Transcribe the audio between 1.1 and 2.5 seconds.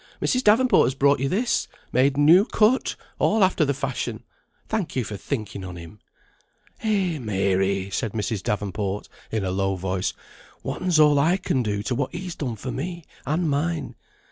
you this; made new